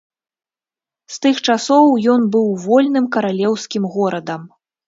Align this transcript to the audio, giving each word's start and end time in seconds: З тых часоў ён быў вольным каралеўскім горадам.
З 1.15 1.19
тых 1.25 1.35
часоў 1.53 1.85
ён 2.15 2.21
быў 2.37 2.47
вольным 2.65 3.05
каралеўскім 3.19 3.83
горадам. 3.99 4.53